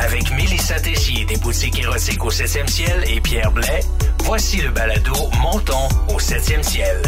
Avec 0.00 0.30
Mélissa 0.30 0.78
Tessier 0.78 1.24
des 1.24 1.36
boutiques 1.36 1.78
érotiques 1.78 2.24
au 2.24 2.30
7e 2.30 2.68
ciel 2.68 3.04
et 3.08 3.20
Pierre 3.20 3.50
Blais, 3.50 3.80
voici 4.24 4.60
le 4.60 4.70
balado 4.70 5.12
Montons 5.42 5.88
au 6.08 6.18
7e 6.18 6.62
ciel. 6.62 7.02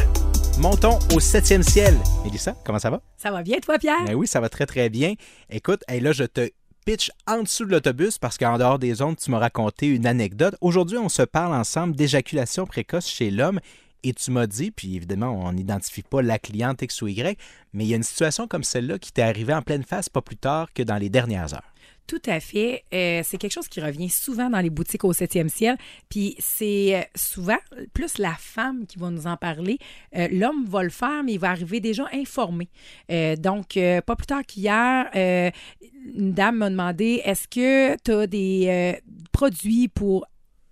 Montons 0.58 0.98
au 1.14 1.20
septième 1.20 1.62
ciel. 1.62 1.96
Mélissa, 2.24 2.54
comment 2.64 2.78
ça 2.78 2.90
va? 2.90 3.00
Ça 3.16 3.30
va 3.30 3.42
bien, 3.42 3.58
toi, 3.60 3.78
Pierre? 3.78 4.04
Ben 4.04 4.14
oui, 4.14 4.26
ça 4.26 4.40
va 4.40 4.48
très, 4.48 4.66
très 4.66 4.90
bien. 4.90 5.14
Écoute, 5.48 5.82
hey, 5.88 6.00
là, 6.00 6.12
je 6.12 6.24
te 6.24 6.50
pitch 6.84 7.10
en 7.26 7.42
dessous 7.42 7.64
de 7.64 7.70
l'autobus 7.70 8.18
parce 8.18 8.36
qu'en 8.36 8.58
dehors 8.58 8.78
des 8.78 9.00
ondes, 9.02 9.16
tu 9.16 9.30
m'as 9.30 9.38
raconté 9.38 9.86
une 9.86 10.06
anecdote. 10.06 10.56
Aujourd'hui, 10.60 10.98
on 10.98 11.08
se 11.08 11.22
parle 11.22 11.54
ensemble 11.54 11.94
d'éjaculation 11.94 12.66
précoce 12.66 13.06
chez 13.06 13.30
l'homme. 13.30 13.60
Et 14.02 14.14
tu 14.14 14.30
m'as 14.30 14.46
dit, 14.46 14.70
puis 14.70 14.96
évidemment, 14.96 15.28
on 15.28 15.52
n'identifie 15.52 16.02
pas 16.02 16.22
la 16.22 16.38
cliente 16.38 16.80
X 16.80 17.02
ou 17.02 17.08
Y, 17.08 17.38
mais 17.74 17.84
il 17.84 17.88
y 17.88 17.92
a 17.92 17.96
une 17.96 18.02
situation 18.02 18.48
comme 18.48 18.64
celle-là 18.64 18.98
qui 18.98 19.12
t'est 19.12 19.22
arrivée 19.22 19.52
en 19.52 19.60
pleine 19.60 19.84
face 19.84 20.08
pas 20.08 20.22
plus 20.22 20.38
tard 20.38 20.72
que 20.72 20.82
dans 20.82 20.96
les 20.96 21.10
dernières 21.10 21.52
heures. 21.52 21.70
Tout 22.06 22.22
à 22.26 22.40
fait. 22.40 22.84
Euh, 22.92 23.20
c'est 23.24 23.38
quelque 23.38 23.52
chose 23.52 23.68
qui 23.68 23.80
revient 23.80 24.08
souvent 24.08 24.50
dans 24.50 24.58
les 24.60 24.70
boutiques 24.70 25.04
au 25.04 25.12
7e 25.12 25.48
ciel. 25.48 25.76
Puis 26.08 26.34
c'est 26.40 26.96
euh, 26.96 27.02
souvent 27.14 27.58
plus 27.94 28.18
la 28.18 28.34
femme 28.34 28.86
qui 28.86 28.98
va 28.98 29.10
nous 29.10 29.26
en 29.28 29.36
parler. 29.36 29.78
Euh, 30.16 30.26
L'homme 30.32 30.64
va 30.66 30.82
le 30.82 30.90
faire, 30.90 31.22
mais 31.22 31.34
il 31.34 31.38
va 31.38 31.50
arriver 31.50 31.78
déjà 31.78 32.06
informé. 32.12 32.68
Euh, 33.12 33.36
donc, 33.36 33.78
pas 34.06 34.16
plus 34.16 34.26
tard 34.26 34.42
qu'hier, 34.44 35.08
une 35.14 36.32
dame 36.32 36.56
m'a 36.56 36.70
demandé 36.70 37.22
est-ce 37.24 37.46
que 37.46 37.96
tu 38.02 38.10
as 38.10 38.26
des 38.26 38.98
produits 39.32 39.88
pour 39.88 40.26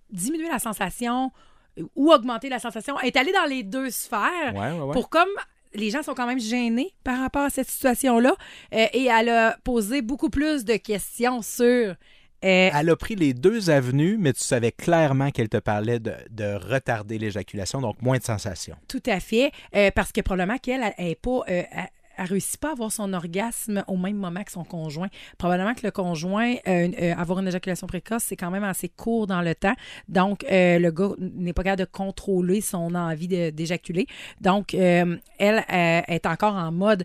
diminuer 0.09 0.49
la 0.49 0.59
sensation 0.59 1.31
ou 1.95 2.11
augmenter 2.11 2.49
la 2.49 2.59
sensation? 2.59 2.99
Est 2.99 3.15
allée 3.15 3.31
dans 3.31 3.45
les 3.49 3.63
deux 3.63 3.89
sphères 3.91 4.53
Ouais, 4.53 4.71
ouais, 4.71 4.79
ouais. 4.79 4.93
pour 4.93 5.09
comme 5.09 5.29
les 5.73 5.89
gens 5.91 6.01
sont 6.03 6.13
quand 6.13 6.27
même 6.27 6.39
gênés 6.39 6.93
par 7.03 7.19
rapport 7.19 7.43
à 7.43 7.49
cette 7.49 7.69
situation-là. 7.69 8.35
Euh, 8.73 8.85
et 8.93 9.05
elle 9.05 9.29
a 9.29 9.57
posé 9.63 10.01
beaucoup 10.01 10.29
plus 10.29 10.65
de 10.65 10.75
questions 10.77 11.41
sur. 11.41 11.65
euh, 11.65 11.95
Elle 12.41 12.89
a 12.89 12.95
pris 12.95 13.15
les 13.15 13.33
deux 13.33 13.69
avenues, 13.69 14.17
mais 14.19 14.33
tu 14.33 14.41
savais 14.41 14.71
clairement 14.71 15.29
qu'elle 15.31 15.49
te 15.49 15.57
parlait 15.57 15.99
de, 15.99 16.13
de 16.31 16.53
retarder 16.55 17.17
l'éjaculation, 17.17 17.81
donc 17.81 18.01
moins 18.01 18.17
de 18.17 18.23
sensations. 18.23 18.77
tout 18.87 19.03
à 19.05 19.19
fait. 19.19 19.51
euh, 19.75 19.91
parce 19.93 20.11
que 20.11 20.21
probablement 20.21 20.57
qu'elle 20.57 20.93
elle 20.97 21.07
est 21.07 21.15
pas. 21.15 21.41
euh, 21.49 21.63
elle- 22.19 22.29
réussit 22.29 22.57
pas 22.59 22.69
à 22.69 22.71
avoir 22.73 22.91
son 22.91 23.13
orgasme 23.13 23.83
au 23.87 23.97
même 23.97 24.15
moment 24.17 24.43
que 24.43 24.51
son 24.51 24.63
conjoint. 24.63 25.07
Probablement 25.37 25.73
que 25.73 25.85
le 25.85 25.91
conjoint, 25.91 26.55
euh, 26.67 26.89
euh, 27.01 27.13
avoir 27.17 27.39
une 27.39 27.47
éjaculation 27.47 27.87
précoce, 27.87 28.23
c'est 28.25 28.35
quand 28.35 28.51
même 28.51 28.63
assez 28.63 28.87
court 28.89 29.25
dans 29.27 29.41
le 29.41 29.55
temps. 29.55 29.73
Donc, 30.07 30.43
euh, 30.43 30.79
le 30.79 30.91
gars 30.91 31.09
n'est 31.19 31.53
pas 31.53 31.63
capable 31.63 31.81
de 31.87 31.91
contrôler 31.91 32.61
son 32.61 32.93
envie 32.95 33.27
d'éjaculer. 33.51 34.05
Donc, 34.41 34.73
elle 34.73 35.19
est 35.67 36.25
encore 36.25 36.55
en 36.55 36.71
mode 36.71 37.03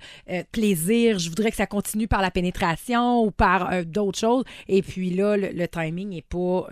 plaisir. 0.53 1.19
Je 1.19 1.29
voudrais 1.29 1.51
que 1.51 1.57
ça 1.57 1.67
continue 1.67 2.09
par 2.09 2.23
la 2.23 2.31
pénétration 2.31 3.23
ou 3.25 3.31
par 3.31 3.85
d'autres 3.85 4.19
choses. 4.19 4.45
Et 4.69 4.83
puis 4.83 5.11
là, 5.11 5.37
le, 5.37 5.49
le 5.53 5.69
timing 5.69 6.11
n'est 6.11 6.23
pas. 6.23 6.67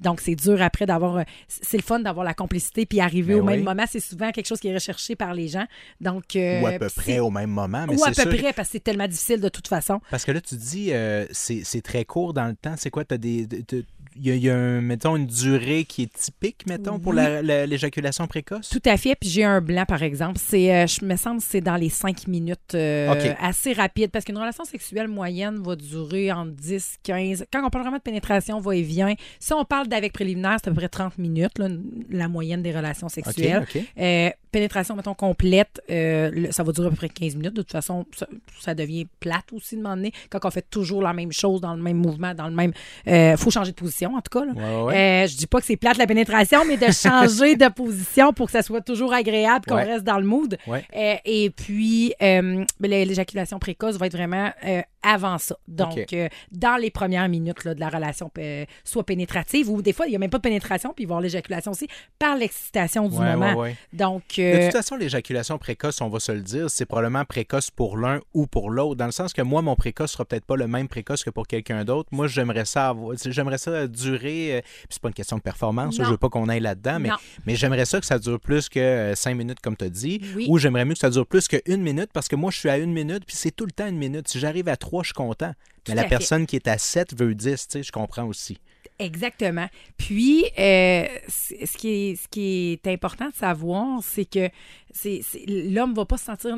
donc, 0.00 0.20
c'est 0.20 0.34
dur 0.34 0.60
après 0.62 0.86
d'avoir. 0.86 1.24
C'est 1.48 1.76
le 1.76 1.82
fun 1.82 2.00
d'avoir 2.00 2.24
la 2.24 2.34
complicité 2.34 2.86
puis 2.86 3.00
arriver 3.00 3.34
Ben 3.34 3.40
au 3.40 3.44
même 3.44 3.62
moment. 3.64 3.84
C'est 3.88 4.00
souvent 4.00 4.30
quelque 4.30 4.46
chose 4.46 4.60
qui 4.60 4.68
est 4.68 4.74
recherché 4.74 5.16
par 5.16 5.34
les 5.34 5.48
gens. 5.48 5.66
Donc, 6.00 6.24
ou 6.36 6.66
à 6.66 6.72
peu 6.78 6.88
près 6.94 7.18
au 7.18 7.30
même 7.30 7.50
moment. 7.50 7.77
Mais 7.86 7.96
Ou 7.98 8.04
à 8.04 8.08
peu 8.08 8.14
sûr- 8.14 8.24
près, 8.36 8.52
parce 8.52 8.68
que 8.68 8.72
c'est 8.72 8.84
tellement 8.84 9.06
difficile 9.08 9.40
de 9.40 9.48
toute 9.48 9.68
façon. 9.68 10.00
Parce 10.10 10.24
que 10.24 10.32
là, 10.32 10.40
tu 10.40 10.56
dis, 10.56 10.88
euh, 10.92 11.26
c'est 11.32 11.82
très 11.82 12.04
court 12.04 12.32
dans 12.34 12.46
le 12.46 12.54
temps. 12.54 12.74
C'est 12.76 12.90
quoi? 12.90 13.04
T'as 13.04 13.18
des. 13.18 13.46
de- 13.46 13.64
de- 13.68 13.84
Il 14.20 14.26
y 14.26 14.30
a, 14.32 14.34
il 14.34 14.42
y 14.42 14.50
a 14.50 14.56
un, 14.56 14.80
mettons, 14.80 15.14
une 15.14 15.26
durée 15.28 15.84
qui 15.84 16.02
est 16.02 16.12
typique, 16.12 16.66
mettons, 16.66 16.98
pour 16.98 17.12
Oui. 17.14 17.22
l'éjaculation 17.68 18.26
précoce? 18.26 18.68
Tout 18.68 18.82
à 18.84 18.96
fait. 18.96 19.14
Puis 19.14 19.28
j'ai 19.30 19.44
un 19.44 19.60
blanc, 19.60 19.84
par 19.86 20.02
exemple. 20.02 20.40
C'est, 20.42 20.74
euh, 20.74 20.86
je 20.88 21.04
me 21.04 21.14
semble, 21.14 21.38
que 21.40 21.46
c'est 21.48 21.60
dans 21.60 21.76
les 21.76 21.88
cinq 21.88 22.26
minutes, 22.26 22.74
euh, 22.74 23.14
assez 23.40 23.72
rapide, 23.74 24.10
parce 24.10 24.24
qu'une 24.24 24.38
relation 24.38 24.64
sexuelle 24.64 25.06
moyenne 25.06 25.62
va 25.62 25.76
durer 25.76 26.32
entre 26.32 26.50
10, 26.52 26.96
15. 27.04 27.44
Quand 27.52 27.64
on 27.64 27.70
parle 27.70 27.84
vraiment 27.84 27.98
de 27.98 28.02
pénétration, 28.02 28.58
va 28.58 28.74
et 28.74 28.82
vient. 28.82 29.14
Si 29.38 29.52
on 29.52 29.64
parle 29.64 29.86
d'avec 29.86 30.12
préliminaire, 30.12 30.56
c'est 30.62 30.68
à 30.68 30.72
peu 30.72 30.78
près 30.78 30.88
30 30.88 31.16
minutes, 31.18 31.56
là, 31.58 31.68
la 32.10 32.26
moyenne 32.28 32.62
des 32.62 32.72
relations 32.72 33.08
sexuelles. 33.08 33.66
Euh, 33.98 34.30
pénétration, 34.50 34.96
mettons, 34.96 35.14
complète, 35.14 35.80
euh, 35.90 36.46
ça 36.50 36.62
va 36.62 36.72
durer 36.72 36.88
à 36.88 36.90
peu 36.90 36.96
près 36.96 37.08
15 37.08 37.36
minutes. 37.36 37.54
De 37.54 37.62
toute 37.62 37.72
façon, 37.72 38.06
ça, 38.16 38.26
ça 38.60 38.74
devient 38.74 39.06
plate 39.20 39.52
aussi 39.52 39.76
de 39.76 39.82
m'emmener 39.82 40.12
quand 40.30 40.44
on 40.44 40.50
fait 40.50 40.66
toujours 40.68 41.02
la 41.02 41.12
même 41.12 41.32
chose 41.32 41.60
dans 41.60 41.74
le 41.74 41.82
même 41.82 41.96
mouvement, 41.98 42.34
dans 42.34 42.48
le 42.48 42.54
même. 42.54 42.72
Il 43.06 43.36
faut 43.36 43.50
changer 43.50 43.70
de 43.72 43.76
position, 43.76 44.14
en 44.14 44.20
tout 44.20 44.38
cas. 44.38 44.44
là. 44.44 44.84
Ouais. 44.84 44.96
Euh, 45.24 45.26
je 45.26 45.36
dis 45.36 45.46
pas 45.46 45.60
que 45.60 45.66
c'est 45.66 45.76
plate 45.76 45.96
la 45.98 46.06
pénétration, 46.06 46.64
mais 46.66 46.76
de 46.76 46.90
changer 46.92 47.56
de 47.56 47.68
position 47.68 48.32
pour 48.32 48.46
que 48.46 48.52
ça 48.52 48.62
soit 48.62 48.80
toujours 48.80 49.12
agréable, 49.12 49.64
qu'on 49.66 49.74
Ouais. 49.76 49.84
reste 49.84 50.04
dans 50.04 50.18
le 50.18 50.26
mood. 50.26 50.56
Euh, 50.68 51.14
et 51.24 51.50
puis, 51.50 52.12
euh, 52.22 52.64
ben, 52.80 52.90
l'éjaculation 52.90 53.58
précoce 53.58 53.96
va 53.96 54.06
être 54.06 54.16
vraiment 54.16 54.50
euh, 54.66 54.82
avant 55.02 55.38
ça. 55.38 55.56
Donc, 55.68 56.12
euh, 56.12 56.28
dans 56.50 56.76
les 56.76 56.90
premières 56.90 57.28
minutes 57.28 57.64
là, 57.64 57.74
de 57.74 57.80
la 57.80 57.88
relation, 57.88 58.30
euh, 58.38 58.64
soit 58.84 59.04
pénétrative, 59.04 59.70
ou 59.70 59.80
des 59.82 59.92
fois, 59.92 60.06
il 60.06 60.10
n'y 60.10 60.16
a 60.16 60.18
même 60.18 60.30
pas 60.30 60.38
de 60.38 60.42
pénétration, 60.42 60.92
puis 60.94 61.04
il 61.04 61.06
va 61.06 61.12
y 61.12 61.14
avoir 61.14 61.20
l'éjaculation 61.22 61.70
aussi, 61.72 61.86
par 62.18 62.36
l'excitation 62.36 63.08
du 63.08 63.16
Ouais, 63.16 63.32
moment. 63.34 63.52
ouais, 63.54 63.60
ouais. 63.70 63.76
Donc, 63.92 64.38
De 64.56 64.62
toute 64.64 64.72
façon, 64.72 64.96
l'éjaculation 64.96 65.58
précoce, 65.58 66.00
on 66.00 66.08
va 66.08 66.20
se 66.20 66.32
le 66.32 66.40
dire, 66.42 66.70
c'est 66.70 66.86
probablement 66.86 67.24
précoce 67.24 67.70
pour 67.70 67.96
l'un 67.96 68.20
ou 68.34 68.46
pour 68.46 68.70
l'autre, 68.70 68.96
dans 68.96 69.06
le 69.06 69.12
sens 69.12 69.32
que 69.32 69.42
moi, 69.42 69.62
mon 69.62 69.76
précoce 69.76 70.12
sera 70.12 70.24
peut-être 70.24 70.44
pas 70.44 70.56
le 70.56 70.66
même 70.66 70.88
précoce 70.88 71.24
que 71.24 71.30
pour 71.30 71.46
quelqu'un 71.46 71.84
d'autre. 71.84 72.08
Moi, 72.12 72.26
j'aimerais 72.26 72.64
ça 72.64 72.88
avoir, 72.88 73.16
j'aimerais 73.24 73.58
ça 73.58 73.86
durer, 73.86 74.56
euh, 74.56 74.60
puis 74.60 74.86
c'est 74.90 75.02
pas 75.02 75.08
une 75.08 75.14
question 75.14 75.36
de 75.36 75.42
performance, 75.42 75.98
Non. 75.98 76.04
je 76.04 76.10
veux 76.10 76.16
pas 76.16 76.28
qu'on 76.28 76.48
aille 76.48 76.60
là-dedans, 76.60 76.98
mais, 77.46 77.54
j'aimerais 77.56 77.84
ça 77.84 78.00
que 78.00 78.06
ça 78.06 78.18
dure 78.18 78.40
plus 78.40 78.68
que 78.68 78.78
euh, 78.78 79.14
cinq 79.14 79.34
minutes, 79.34 79.60
comme 79.60 79.76
tu 79.76 79.84
as 79.84 79.90
dit, 79.90 80.20
Oui. 80.36 80.46
ou 80.48 80.58
j'aimerais 80.58 80.84
mieux 80.84 80.94
que 80.94 81.00
ça 81.00 81.10
dure 81.10 81.26
plus 81.26 81.48
qu'une 81.48 81.82
minute, 81.82 82.10
parce 82.12 82.28
que 82.28 82.36
moi, 82.36 82.50
je 82.50 82.58
suis 82.58 82.68
à 82.68 82.78
une 82.78 82.92
minute, 82.92 83.24
puis 83.26 83.36
c'est 83.36 83.50
tout 83.50 83.64
le 83.66 83.72
temps 83.72 83.86
une 83.86 83.98
minute. 83.98 84.28
Si 84.28 84.38
j'arrive 84.38 84.68
à 84.68 84.76
trois, 84.76 85.02
je 85.02 85.08
suis 85.08 85.14
content. 85.14 85.52
Mais 85.88 85.94
la 85.94 86.04
personne 86.04 86.46
qui 86.46 86.56
est 86.56 86.68
à 86.68 86.76
7 86.76 87.18
veut 87.18 87.34
10, 87.34 87.68
tu 87.68 87.78
sais, 87.78 87.82
je 87.82 87.92
comprends 87.92 88.24
aussi. 88.24 88.58
Exactement. 88.98 89.68
Puis, 89.96 90.44
euh, 90.58 91.06
ce 91.28 91.78
qui 91.78 92.72
est 92.82 92.86
important 92.86 93.28
de 93.28 93.34
savoir, 93.34 94.02
c'est 94.02 94.24
que 94.24 94.48
c'est, 94.92 95.20
l'homme 95.46 95.90
ne 95.90 95.96
va 95.96 96.04
pas 96.06 96.16
se 96.16 96.24
sentir 96.24 96.56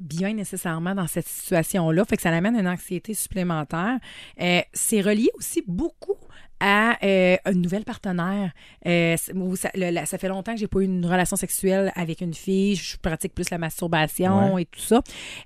bien 0.00 0.32
nécessairement 0.34 0.94
dans 0.94 1.06
cette 1.06 1.26
situation-là. 1.28 2.04
Fait 2.04 2.16
que 2.16 2.22
ça 2.22 2.30
l'amène 2.30 2.56
à 2.56 2.60
une 2.60 2.68
anxiété 2.68 3.14
supplémentaire. 3.14 3.98
Euh, 4.40 4.60
c'est 4.72 5.00
relié 5.00 5.28
aussi 5.34 5.62
beaucoup 5.66 6.16
à 6.62 6.98
euh, 7.02 7.36
une 7.46 7.62
nouvelle 7.62 7.84
partenaire. 7.84 8.52
Euh, 8.86 9.16
ça, 9.16 9.32
le- 9.74 9.90
la- 9.90 10.04
ça 10.04 10.18
fait 10.18 10.28
longtemps 10.28 10.52
que 10.52 10.60
j'ai 10.60 10.66
pas 10.68 10.80
eu 10.80 10.84
une 10.84 11.06
relation 11.06 11.36
sexuelle 11.36 11.90
avec 11.96 12.20
une 12.20 12.34
fille. 12.34 12.74
Je 12.76 12.98
pratique 12.98 13.34
plus 13.34 13.48
la 13.50 13.56
masturbation 13.56 14.58
et 14.58 14.66
tout 14.66 14.80
ça. 14.80 15.00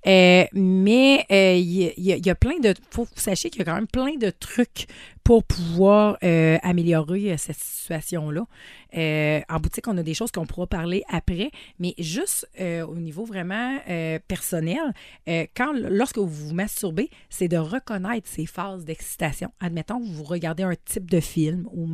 Euh, 0.09 0.45
mais 0.53 1.25
il 1.31 1.73
y, 1.73 2.13
a- 2.13 2.17
y 2.17 2.29
y 2.29 2.35
plein 2.35 2.59
de... 2.59 2.75
faut 2.91 3.05
que 3.05 3.11
vous 3.15 3.21
sachiez 3.21 3.49
qu'il 3.51 3.61
y 3.61 3.63
a 3.63 3.65
quand 3.65 3.77
même 3.77 3.87
plein 3.87 4.17
de 4.17 4.31
trucs 4.31 4.87
pour 5.23 5.45
pouvoir 5.45 6.19
améliorer 6.63 7.37
cette 7.39 7.57
situation-là. 7.57 8.45
Euh, 8.97 9.41
en 9.49 9.59
boutique, 9.59 9.89
on 9.89 9.97
a 9.99 10.03
des 10.03 10.15
choses 10.15 10.31
qu'on 10.31 10.47
pourra 10.47 10.67
parler 10.67 11.03
après, 11.09 11.51
mais 11.79 11.95
juste 11.99 12.49
euh, 12.61 12.87
au 12.87 12.97
niveau 12.97 13.25
vraiment 13.25 13.79
euh, 13.89 14.19
personnel, 14.27 14.93
quand 15.57 15.73
lorsque 15.73 16.19
vous 16.19 16.29
vous 16.29 16.55
masturbez, 16.55 17.11
c'est 17.29 17.49
de 17.49 17.57
reconnaître 17.57 18.29
ces 18.29 18.47
phases 18.47 18.85
d'excitation. 18.85 19.51
Admettons, 19.61 20.01
vous 20.01 20.25
regardez 20.25 20.63
un 20.63 20.75
type 20.85 21.11
de 21.11 21.21
film, 21.21 21.67
ou 21.73 21.89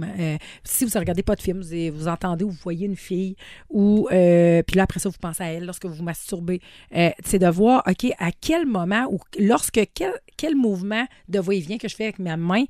si 0.65 0.85
vous 0.85 0.91
ne 0.95 0.99
regardez 0.99 1.23
pas 1.23 1.37
de 1.37 1.43
film, 1.43 1.61
vous, 1.61 1.97
vous 1.97 2.09
entendez 2.09 2.45
ou 2.45 2.51
vous 2.51 2.59
voyez 2.63 2.87
une 2.87 2.97
fille, 2.97 3.37
ou 3.69 4.09
puis 4.11 4.77
là, 4.77 4.83
après 4.83 5.01
ça, 5.01 5.09
vous 5.09 5.19
pensez 5.21 5.43
à 5.43 5.53
elle 5.53 5.65
lorsque 5.65 5.87
vous 5.87 5.95
vous 5.95 6.03
masturbez. 6.03 6.61
C'est 7.25 7.39
de 7.39 7.49
voir, 7.49 7.83
OK, 7.87 8.11
à 8.19 8.31
quel 8.33 8.67
moment 8.67 9.07
ou 9.11 9.19
lorsque 9.39 9.81
quel, 9.95 10.13
quel 10.37 10.57
mouvement 10.57 11.07
de 11.29 11.39
va-et-vient 11.39 11.79
que 11.79 11.89
je 11.89 11.97
fais 11.97 12.05
avec 12.05 12.19
ma 12.19 12.37
main 12.37 12.65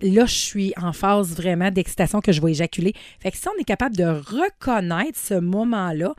là, 0.00 0.26
je 0.26 0.34
suis 0.34 0.72
en 0.76 0.92
phase 0.92 1.34
vraiment 1.34 1.70
d'excitation 1.70 2.20
que 2.20 2.32
je 2.32 2.40
vais 2.40 2.50
éjaculer. 2.52 2.94
Fait 3.20 3.30
que 3.30 3.36
si 3.36 3.48
on 3.48 3.60
est 3.60 3.64
capable 3.64 3.96
de 3.96 4.04
reconnaître 4.04 5.18
ce 5.18 5.34
moment-là, 5.34 6.14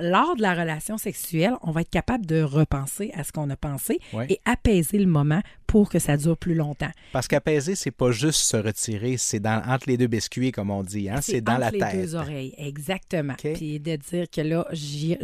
lors 0.00 0.36
de 0.36 0.42
la 0.42 0.54
relation 0.54 0.98
sexuelle, 0.98 1.54
on 1.62 1.70
va 1.70 1.80
être 1.82 1.90
capable 1.90 2.26
de 2.26 2.42
repenser 2.42 3.10
à 3.14 3.24
ce 3.24 3.32
qu'on 3.32 3.48
a 3.50 3.56
pensé 3.56 3.98
et 4.28 4.40
apaiser 4.44 4.98
le 4.98 5.06
moment 5.06 5.40
pour 5.66 5.88
que 5.88 6.00
ça 6.00 6.16
dure 6.16 6.36
plus 6.36 6.54
longtemps. 6.54 6.90
Parce 7.12 7.28
qu'apaiser, 7.28 7.76
c'est 7.76 7.92
pas 7.92 8.10
juste 8.10 8.40
se 8.40 8.56
retirer, 8.56 9.16
c'est 9.16 9.38
dans, 9.38 9.62
entre 9.68 9.88
les 9.88 9.96
deux 9.96 10.08
biscuits, 10.08 10.50
comme 10.50 10.68
on 10.70 10.82
dit, 10.82 11.08
hein? 11.08 11.20
c'est 11.22 11.40
dans 11.40 11.52
entre 11.52 11.60
la 11.60 11.70
les 11.70 11.78
tête. 11.78 11.94
deux 11.94 12.14
oreilles, 12.16 12.54
exactement. 12.58 13.34
OK. 13.34 13.52
Puis 13.54 13.78
de 13.78 13.94
dire 13.96 14.28
que 14.30 14.40
là, 14.40 14.66
j'y 14.72 15.16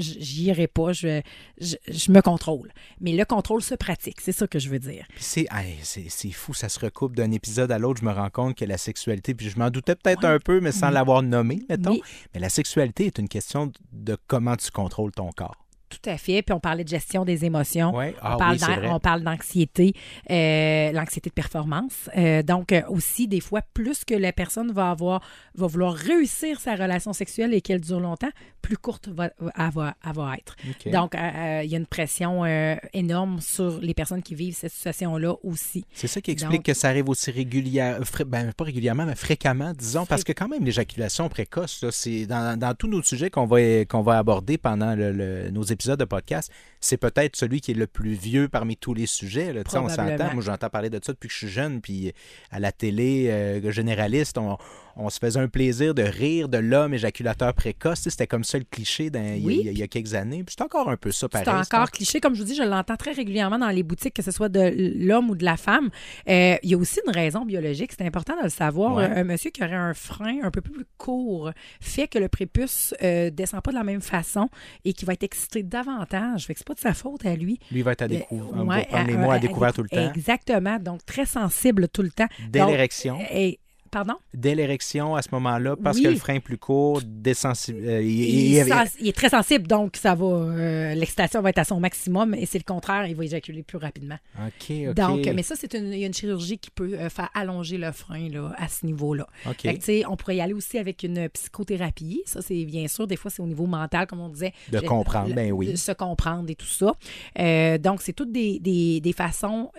irai 0.44 0.66
pas, 0.68 0.92
je, 0.92 1.20
je, 1.60 1.76
je 1.88 2.12
me 2.12 2.20
contrôle. 2.22 2.70
Mais 3.00 3.12
le 3.12 3.24
contrôle 3.24 3.60
se 3.62 3.74
pratique, 3.74 4.20
c'est 4.20 4.32
ça 4.32 4.46
que 4.46 4.58
je 4.58 4.68
veux 4.68 4.78
dire. 4.78 5.04
C'est, 5.18 5.46
hey, 5.50 6.30
fou, 6.32 6.54
ça 6.54 6.68
se 6.68 6.78
recoupe 6.78 7.16
d'un 7.16 7.32
épisode 7.32 7.72
à 7.72 7.78
l'autre. 7.78 8.00
Je 8.00 8.06
me 8.06 8.12
rends 8.12 8.30
compte 8.30 8.56
que 8.56 8.64
la 8.64 8.78
sexualité, 8.78 9.34
puis 9.34 9.48
je 9.50 9.58
m'en 9.58 9.70
doutais 9.70 9.96
peut-être 9.96 10.24
un 10.24 10.38
peu, 10.38 10.60
mais 10.60 10.72
sans 10.72 10.88
Oui. 10.88 10.94
l'avoir 10.94 11.22
nommé, 11.22 11.62
mettons. 11.68 11.98
Mais 12.34 12.40
la 12.40 12.48
sexualité 12.50 13.06
est 13.06 13.18
une 13.18 13.28
question 13.28 13.72
de 13.92 14.16
comment 14.28 14.54
tu 14.56 14.70
contrôles 14.70 15.12
ton 15.12 15.30
corps. 15.32 15.65
Tout 15.88 16.10
à 16.10 16.18
fait. 16.18 16.42
Puis 16.42 16.52
on 16.52 16.60
parlait 16.60 16.84
de 16.84 16.88
gestion 16.88 17.24
des 17.24 17.44
émotions. 17.44 17.94
Ouais. 17.94 18.14
Ah 18.20 18.34
on, 18.34 18.38
parle 18.38 18.56
oui, 18.56 18.88
on 18.90 18.98
parle 19.00 19.22
d'anxiété, 19.22 19.92
euh, 20.30 20.92
l'anxiété 20.92 21.30
de 21.30 21.34
performance. 21.34 22.10
Euh, 22.16 22.42
donc, 22.42 22.72
euh, 22.72 22.82
aussi, 22.88 23.28
des 23.28 23.40
fois, 23.40 23.60
plus 23.74 24.04
que 24.04 24.14
la 24.14 24.32
personne 24.32 24.72
va 24.72 24.90
avoir, 24.90 25.20
va 25.54 25.66
vouloir 25.66 25.94
réussir 25.94 26.60
sa 26.60 26.74
relation 26.74 27.12
sexuelle 27.12 27.54
et 27.54 27.60
qu'elle 27.60 27.80
dure 27.80 28.00
longtemps, 28.00 28.30
plus 28.62 28.76
courte 28.76 29.08
va, 29.08 29.30
elle 29.40 29.70
va, 29.72 29.94
elle 30.04 30.12
va 30.12 30.34
être. 30.36 30.56
Donc, 30.90 31.14
il 31.14 31.70
y 31.70 31.74
a 31.74 31.78
une 31.78 31.86
pression 31.86 32.44
énorme 32.92 33.40
sur 33.40 33.78
les 33.80 33.94
personnes 33.94 34.22
qui 34.22 34.34
vivent 34.34 34.56
cette 34.56 34.72
situation-là 34.72 35.34
aussi. 35.44 35.84
C'est 35.94 36.08
ça 36.08 36.20
qui 36.20 36.32
explique 36.32 36.58
Donc- 36.58 36.66
que 36.66 36.74
ça 36.74 36.88
arrive 36.88 37.08
aussi 37.08 37.30
régulièrement, 37.30 38.04
ben, 38.26 38.52
pas 38.52 38.64
régulièrement, 38.64 39.06
mais 39.06 39.14
fréquemment, 39.14 39.72
disons, 39.72 40.04
parce 40.04 40.24
que 40.24 40.32
quand 40.32 40.48
même 40.48 40.64
l'éjaculation 40.64 41.28
précoce, 41.28 41.84
c'est 41.90 42.26
dans, 42.26 42.58
dans 42.58 42.74
tous 42.74 42.88
nos 42.88 43.02
sujets 43.02 43.30
qu'on 43.30 43.46
va, 43.46 43.84
qu'on 43.84 44.02
va 44.02 44.18
aborder 44.18 44.58
pendant 44.58 44.94
le- 44.96 45.12
le- 45.12 45.50
nos 45.50 45.62
épisodes 45.76 45.98
de 45.98 46.04
podcast, 46.04 46.50
c'est 46.86 46.96
peut-être 46.96 47.36
celui 47.36 47.60
qui 47.60 47.72
est 47.72 47.74
le 47.74 47.86
plus 47.86 48.14
vieux 48.14 48.48
parmi 48.48 48.76
tous 48.76 48.94
les 48.94 49.06
sujets. 49.06 49.52
Là. 49.52 49.62
On 49.74 49.88
s'entend, 49.88 50.32
moi 50.34 50.42
j'entends 50.42 50.68
parler 50.70 50.90
de 50.90 51.00
ça 51.04 51.12
depuis 51.12 51.28
que 51.28 51.32
je 51.32 51.38
suis 51.38 51.48
jeune, 51.48 51.80
puis 51.80 52.12
à 52.50 52.60
la 52.60 52.72
télé 52.72 53.28
euh, 53.28 53.70
généraliste, 53.70 54.38
on, 54.38 54.56
on 54.96 55.10
se 55.10 55.18
faisait 55.18 55.40
un 55.40 55.48
plaisir 55.48 55.94
de 55.94 56.02
rire 56.02 56.48
de 56.48 56.58
l'homme 56.58 56.94
éjaculateur 56.94 57.52
précoce. 57.54 58.00
C'était 58.00 58.26
comme 58.26 58.44
ça 58.44 58.56
le 58.58 58.64
cliché 58.64 59.10
dans- 59.10 59.20
il 59.22 59.38
y 59.40 59.42
a- 59.42 59.46
Oui. 59.46 59.56
il 59.60 59.66
y, 59.66 59.68
a- 59.68 59.72
il 59.72 59.78
y 59.78 59.82
a 59.82 59.88
quelques 59.88 60.14
années. 60.14 60.42
Puis 60.44 60.54
c'est 60.58 60.64
encore 60.64 60.88
un 60.88 60.96
peu 60.96 61.10
ça, 61.12 61.28
pareil. 61.28 61.44
C'est 61.46 61.74
encore 61.74 61.90
cliché. 61.90 62.20
Comme 62.20 62.34
je 62.34 62.40
vous 62.40 62.46
dis, 62.46 62.54
je 62.54 62.62
l'entends 62.62 62.96
très 62.96 63.12
régulièrement 63.12 63.58
dans 63.58 63.68
les 63.68 63.82
boutiques, 63.82 64.14
que 64.14 64.22
ce 64.22 64.30
soit 64.30 64.48
de 64.48 64.72
l'homme 65.06 65.28
ou 65.30 65.34
de 65.34 65.44
la 65.44 65.56
femme. 65.58 65.90
Euh, 66.28 66.56
il 66.62 66.70
y 66.70 66.74
a 66.74 66.78
aussi 66.78 67.00
une 67.06 67.12
raison 67.12 67.44
biologique. 67.44 67.92
C'est 67.98 68.06
important 68.06 68.36
de 68.38 68.44
le 68.44 68.48
savoir. 68.48 68.94
Ouais. 68.94 69.04
Un, 69.04 69.16
un 69.18 69.24
monsieur 69.24 69.50
qui 69.50 69.62
aurait 69.62 69.74
un 69.74 69.92
frein 69.94 70.38
un 70.42 70.50
peu 70.50 70.60
plus 70.62 70.84
court 70.96 71.50
fait 71.80 72.08
que 72.08 72.18
le 72.18 72.28
prépuce 72.28 72.94
euh, 73.02 73.30
descend 73.30 73.60
pas 73.62 73.72
de 73.72 73.76
la 73.76 73.84
même 73.84 74.00
façon 74.00 74.48
et 74.84 74.92
qui 74.92 75.04
va 75.04 75.12
être 75.12 75.24
excité 75.24 75.62
davantage. 75.62 76.46
Fait 76.46 76.54
que 76.54 76.60
c'est 76.60 76.66
pas 76.66 76.74
de 76.76 76.80
sa 76.80 76.94
faute 76.94 77.26
à 77.26 77.34
lui. 77.34 77.58
Lui 77.72 77.82
va 77.82 77.92
être 77.92 78.02
à 78.02 78.04
Euh, 78.04 78.08
découvrir. 78.08 78.64
ouais, 78.66 78.86
à- 78.92 78.98
à, 78.98 79.32
à- 79.34 79.38
découvert 79.38 79.72
tout 79.72 79.82
le 79.82 79.88
temps. 79.88 80.12
Exactement. 80.14 80.78
Donc, 80.78 81.04
très 81.04 81.26
sensible 81.26 81.88
tout 81.88 82.02
le 82.02 82.10
temps. 82.10 82.28
Dès 82.48 82.64
l'érection. 82.64 83.18
Et, 83.32 83.58
pardon? 83.90 84.14
dès 84.34 84.54
l'érection 84.54 85.14
à 85.16 85.22
ce 85.22 85.28
moment-là, 85.32 85.76
parce 85.76 85.96
Oui. 85.98 86.04
que 86.04 86.08
le 86.08 86.16
frein 86.16 86.34
est 86.34 86.40
plus 86.40 86.58
court, 86.58 87.00
désensi- 87.02 87.72
euh, 87.74 88.02
il- 88.02 88.08
Il, 88.10 88.46
il- 88.52 88.56
est 88.56 88.68
sens- 88.68 88.94
il 89.00 89.08
est 89.08 89.16
très 89.16 89.28
sensible, 89.30 89.66
donc 89.66 89.96
ça 89.96 90.14
va. 90.14 90.26
euh, 90.26 90.94
L'excitation 90.94 91.40
va 91.42 91.50
être 91.50 91.58
à 91.58 91.64
son 91.64 91.80
maximum, 91.80 92.34
et 92.34 92.46
c'est 92.46 92.58
le 92.58 92.64
contraire, 92.64 93.06
il 93.06 93.14
va 93.16 93.24
éjaculer 93.24 93.62
plus 93.62 93.78
rapidement. 93.78 94.18
OK, 94.38 94.72
OK. 94.88 94.94
Donc, 94.94 95.26
mais 95.34 95.42
ça, 95.42 95.54
c'est 95.56 95.74
une, 95.74 95.92
il 95.92 95.98
y 95.98 96.04
a 96.04 96.06
une 96.06 96.14
chirurgie 96.14 96.58
qui 96.58 96.70
peut 96.70 96.94
euh, 96.94 97.08
faire 97.08 97.30
allonger 97.34 97.78
le 97.78 97.92
frein 97.92 98.28
là, 98.28 98.52
à 98.58 98.68
ce 98.68 98.84
niveau-là. 98.86 99.26
OK. 99.48 99.62
Fait 99.62 99.78
que, 99.78 100.06
on 100.08 100.16
pourrait 100.16 100.36
y 100.36 100.40
aller 100.40 100.52
aussi 100.54 100.78
avec 100.78 101.02
une 101.02 101.28
psychothérapie. 101.30 102.22
Ça, 102.26 102.40
c'est 102.42 102.64
bien 102.64 102.86
sûr, 102.88 103.06
des 103.06 103.16
fois, 103.16 103.30
c'est 103.30 103.42
au 103.42 103.46
niveau 103.46 103.66
mental, 103.66 104.06
comme 104.06 104.20
on 104.20 104.28
disait. 104.28 104.52
De 104.70 104.80
comprendre, 104.80 105.28
le- 105.28 105.34
ben 105.34 105.52
oui. 105.52 105.72
de 105.72 105.76
se 105.76 105.92
comprendre 105.92 106.48
et 106.50 106.54
tout 106.54 106.66
ça. 106.66 106.92
Euh, 107.38 107.78
donc, 107.78 108.02
c'est 108.02 108.12
toutes 108.12 108.32
des, 108.32 108.58
des- 108.60 109.00
des 109.00 109.12
façons 109.12 109.70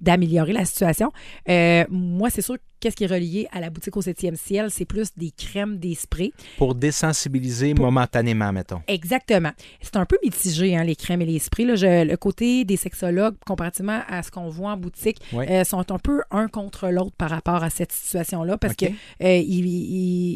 d'améliorer 0.00 0.52
la 0.52 0.64
situation. 0.64 1.12
Moi, 1.90 2.30
c'est 2.30 2.42
sûr 2.42 2.56
que 2.56 2.62
qu'est-ce 2.80 2.96
qui 2.96 3.04
est 3.04 3.08
relié 3.08 3.48
à 3.52 3.60
la 3.60 3.70
boutique 3.70 3.96
au 3.96 4.02
7e 4.02 4.36
ciel, 4.36 4.70
c'est 4.70 4.84
plus 4.84 5.08
des 5.16 5.30
crèmes, 5.30 5.78
des 5.78 5.94
sprays. 5.94 6.32
Pour 6.56 6.74
désensibiliser 6.74 7.74
momentanément, 7.74 8.52
mettons. 8.52 8.80
Exactement. 8.88 9.50
C'est 9.80 9.96
un 9.96 10.04
peu 10.06 10.16
mitigé, 10.22 10.76
hein, 10.76 10.84
les 10.84 10.96
crèmes 10.96 11.22
et 11.22 11.26
les 11.26 11.38
sprays. 11.38 11.64
Là. 11.64 11.74
Je- 11.76 12.04
le 12.04 12.16
côté 12.16 12.64
des 12.64 12.76
sexologues, 12.76 13.34
comparativement 13.46 14.00
à 14.08 14.22
ce 14.22 14.30
qu'on 14.30 14.48
voit 14.48 14.72
en 14.72 14.76
boutique, 14.76 15.18
euh, 15.34 15.64
sont 15.64 15.90
un 15.92 15.98
peu 15.98 16.22
un 16.30 16.48
contre 16.48 16.88
l'autre 16.88 17.14
par 17.16 17.30
rapport 17.30 17.62
à 17.62 17.70
cette 17.70 17.92
situation-là 17.92 18.56
parce 18.58 18.74
que 18.74 18.86
euh, 18.86 19.42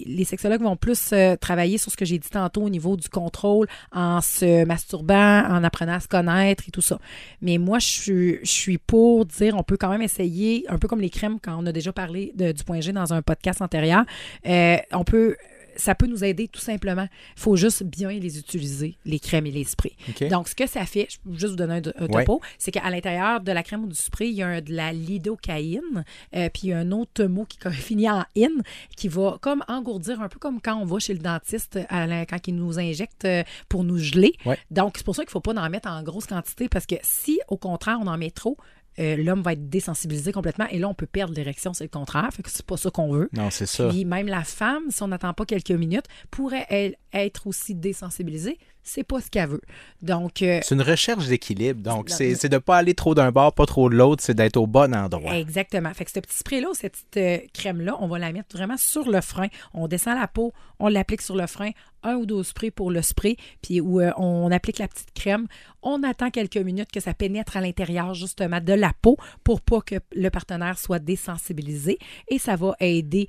les 0.06 0.24
sexologues 0.24 0.62
vont 0.62 0.76
plus 0.76 1.10
euh, 1.12 1.36
travailler 1.36 1.78
sur 1.78 1.90
ce 1.90 1.96
que 1.96 2.04
j'ai 2.04 2.18
dit 2.18 2.28
tantôt 2.30 2.62
au 2.62 2.70
niveau 2.70 2.96
du 2.96 3.08
contrôle 3.08 3.66
en 3.92 4.20
se 4.20 4.64
masturbant, 4.64 5.44
en 5.48 5.62
apprenant 5.64 5.94
à 5.94 6.00
se 6.00 6.08
connaître 6.08 6.64
et 6.68 6.70
tout 6.70 6.80
ça. 6.80 6.98
Mais 7.40 7.58
moi, 7.58 7.78
je 7.78 7.86
suis, 7.86 8.38
je 8.42 8.50
suis 8.50 8.78
pour 8.78 9.24
dire 9.26 9.54
on 9.56 9.62
peut 9.62 9.76
quand 9.76 9.90
même 9.90 10.02
essayer, 10.02 10.64
un 10.68 10.78
peu 10.78 10.88
comme 10.88 11.00
les 11.00 11.10
crèmes 11.10 11.38
quand 11.40 11.56
on 11.60 11.66
a 11.66 11.72
déjà 11.72 11.92
parlé 11.92 12.31
de- 12.34 12.52
du 12.52 12.64
point 12.64 12.81
G 12.81 12.93
dans 12.93 13.12
un 13.12 13.23
podcast 13.23 13.62
antérieur, 13.62 14.05
euh, 14.46 14.76
on 14.93 15.05
peut 15.05 15.37
ça 15.75 15.94
peut 15.94 16.06
nous 16.06 16.23
aider 16.23 16.49
tout 16.49 16.61
simplement. 16.61 17.08
Il 17.34 17.40
faut 17.40 17.56
juste 17.56 17.82
bien 17.82 18.11
les 18.11 18.38
utiliser, 18.38 18.99
les 19.06 19.19
crèmes 19.19 19.46
et 19.46 19.50
les 19.50 19.64
sprays. 19.64 19.94
Donc, 20.29 20.49
ce 20.49 20.55
que 20.55 20.67
ça 20.67 20.84
fait, 20.84 21.06
je 21.11 21.17
peux 21.25 21.32
juste 21.32 21.52
vous 21.52 21.56
donner 21.56 21.76
un, 21.76 22.05
un 22.05 22.06
Ouais. 22.08 22.26
topo, 22.26 22.43
c'est 22.58 22.70
qu'à 22.70 22.90
l'intérieur 22.90 23.40
de 23.40 23.52
la 23.52 23.62
crème 23.62 23.84
ou 23.84 23.87
du 23.87 23.94
spray, 23.94 24.29
il 24.29 24.34
y 24.34 24.43
a 24.43 24.49
un- 24.49 24.61
de 24.61 24.70
la 24.75 24.93
lidocaïne, 24.93 26.05
euh, 26.37 26.49
puis 26.52 26.64
il 26.64 26.69
y 26.69 26.73
a 26.75 26.79
un 26.79 26.93
autre 26.93 27.25
mot 27.25 27.46
qui 27.46 27.58
finit 27.73 28.08
en 28.11 28.23
in, 28.37 28.50
qui 28.96 29.08
va 29.08 29.38
comme 29.40 29.64
engourdir, 29.67 30.20
un 30.20 30.29
peu 30.29 30.38
comme 30.38 30.61
quand 30.61 30.76
on 30.76 30.84
va 30.84 30.99
chez 30.99 31.14
le 31.14 31.20
dentiste, 31.20 31.79
à 31.88 32.06
la- 32.06 32.26
quand 32.26 32.46
il 32.46 32.55
nous 32.56 32.79
injecte 32.79 33.25
euh, 33.25 33.43
pour 33.70 33.82
nous 33.84 33.96
geler. 33.96 34.34
Ouais. 34.44 34.58
Donc, 34.70 34.99
c'est 34.99 35.05
pour 35.05 35.17
ça 35.17 35.23
qu'il 35.23 35.29
ne 35.31 35.32
faut 35.32 35.40
pas 35.40 35.55
en 35.55 35.70
mettre 35.70 35.88
en 35.88 36.02
grosse 36.02 36.26
quantité, 36.26 36.69
parce 36.69 36.84
que 36.84 36.96
si, 37.02 37.40
au 37.49 37.56
contraire, 37.56 37.99
on 38.02 38.06
en 38.08 38.19
met 38.19 38.31
trop, 38.31 38.58
euh, 38.98 39.16
l'homme 39.16 39.42
va 39.42 39.54
être 39.54 39.68
désensibilisé 39.68 40.32
complètement 40.32 40.66
et 40.70 40.78
là, 40.78 40.88
on 40.88 40.94
peut 40.94 41.06
perdre 41.06 41.34
l'érection, 41.34 41.72
c'est 41.72 41.84
le 41.84 41.90
contraire. 41.90 42.28
Fait 42.32 42.42
que 42.42 42.50
c'est 42.50 42.66
pas 42.66 42.76
ça 42.76 42.90
qu'on 42.90 43.12
veut. 43.12 43.28
non, 43.32 43.50
c'est 43.50 43.66
ça. 43.66 43.88
Puis 43.88 44.04
même 44.04 44.26
la 44.26 44.44
femme, 44.44 44.84
si 44.90 45.02
on 45.02 45.08
n'attend 45.08 45.34
pas 45.34 45.46
quelques 45.46 45.70
minutes, 45.70 46.06
pourrait 46.30 46.66
elle, 46.68 46.96
être 47.12 47.46
aussi 47.46 47.74
désensibilisée. 47.74 48.58
C'est 48.84 49.05
pas 49.05 49.20
ce 49.20 49.31
qu'elle 49.31 49.49
veut. 49.49 49.61
Donc, 50.02 50.43
euh, 50.43 50.61
C'est 50.62 50.75
une 50.75 50.82
recherche 50.82 51.26
d'équilibre. 51.29 51.81
Donc, 51.81 52.11
C'est- 52.11 52.49
de 52.49 52.55
ne 52.56 52.58
pas 52.58 52.79
aller 52.79 52.94
trop 52.94 53.14
d'un 53.14 53.31
bord, 53.31 53.52
pas 53.55 53.67
trop 53.67 53.88
de 53.88 53.94
l'autre, 53.94 54.23
c'est 54.25 54.34
d'être 54.34 54.56
au 54.56 54.67
bon 54.67 54.93
endroit. 54.94 55.37
Exactement. 55.37 55.93
Fait 55.94 56.05
que 56.05 56.11
ce 56.11 56.19
petit 56.20 56.37
spray-là, 56.37 56.69
cette 56.75 56.93
petite 56.94 57.17
euh, 57.17 57.38
crème-là, 57.52 57.96
on 58.00 58.08
va 58.08 58.19
la 58.19 58.32
mettre 58.32 58.56
vraiment 58.56 58.76
sur 58.76 59.08
le 59.08 59.20
frein. 59.20 59.46
On 59.73 59.87
descend 59.87 60.19
la 60.19 60.26
peau, 60.26 60.52
on 60.81 60.88
l'applique 60.88 61.23
sur 61.23 61.37
le 61.37 61.46
frein, 61.46 61.70
un 62.02 62.14
ou 62.17 62.26
deux 62.26 62.43
sprays 62.43 62.73
pour 62.73 62.90
le 62.90 63.02
spray, 63.02 63.37
puis 63.62 63.81
où 63.81 64.00
euh, 64.00 64.11
on 64.17 64.50
applique 64.50 64.79
la 64.79 64.88
petite 64.88 65.12
crème. 65.14 65.46
On 65.82 66.02
attend 66.02 66.31
quelques 66.31 66.56
minutes 66.56 66.90
que 66.93 67.00
ça 67.00 67.14
pénètre 67.14 67.56
à 67.56 67.61
l'intérieur 67.61 68.14
justement 68.14 68.61
de 68.61 68.73
la 68.73 68.93
peau 69.00 69.17
pour 69.44 69.61
pas 69.61 69.81
que 69.81 69.96
le 70.14 70.29
partenaire 70.31 70.79
soit 70.79 70.99
désensibilisé 70.99 71.99
et 72.29 72.38
ça 72.38 72.56
va 72.56 72.75
aider. 72.81 73.29